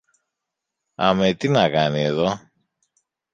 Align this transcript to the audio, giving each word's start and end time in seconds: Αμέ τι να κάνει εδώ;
Αμέ 1.05 1.33
τι 1.33 1.47
να 1.49 1.69
κάνει 1.69 2.01
εδώ; 2.03 2.39